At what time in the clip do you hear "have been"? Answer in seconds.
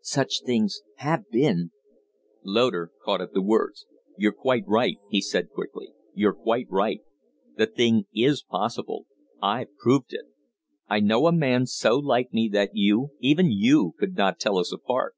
0.96-1.70